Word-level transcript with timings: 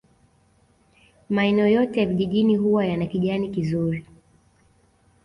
Maeneo 1.29 1.67
yote 1.67 1.99
ya 1.99 2.05
vijijini 2.05 2.55
huwa 2.55 2.85
yana 2.85 3.05
kijani 3.05 3.49
kizuri 3.49 4.05